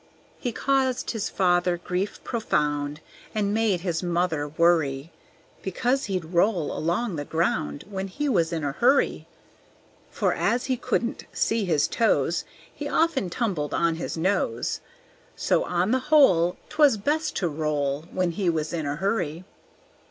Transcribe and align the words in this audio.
He 0.39 0.51
caused 0.51 1.11
his 1.11 1.29
father 1.29 1.77
grief 1.77 2.23
profound, 2.23 3.01
And 3.35 3.53
made 3.53 3.81
his 3.81 4.01
mother 4.01 4.47
worry, 4.47 5.11
Because 5.61 6.05
he'd 6.05 6.25
roll 6.33 6.75
along 6.75 7.17
the 7.17 7.23
ground 7.25 7.83
When 7.87 8.07
he 8.07 8.27
was 8.27 8.51
in 8.51 8.63
a 8.63 8.71
hurry. 8.71 9.27
For 10.09 10.33
as 10.33 10.65
he 10.65 10.75
couldn't 10.75 11.25
see 11.33 11.65
his 11.65 11.87
toes, 11.87 12.45
He 12.73 12.87
often 12.87 13.29
tumbled 13.29 13.75
on 13.75 13.97
his 13.97 14.17
nose; 14.17 14.79
So, 15.35 15.65
on 15.65 15.91
the 15.91 15.99
whole, 15.99 16.57
'Twas 16.69 16.97
best 16.97 17.35
to 17.35 17.47
roll 17.47 18.05
When 18.11 18.31
he 18.31 18.49
was 18.49 18.73
in 18.73 18.87
a 18.87 18.95
hurry. 18.95 19.43